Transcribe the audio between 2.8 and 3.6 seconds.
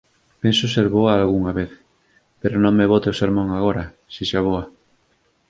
bote o sermón